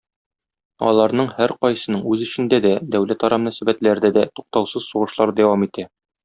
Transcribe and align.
Аларның 0.91 1.27
һәркайсының 1.39 2.01
үз 2.13 2.23
эчендә 2.27 2.59
дә, 2.67 2.71
дәүләтара 2.97 3.39
мөнәсәбәтләрдә 3.45 4.13
дә 4.17 4.25
туктаусыз 4.41 4.89
сугышлар 4.95 5.35
дәвам 5.43 5.69
итә. 5.69 5.89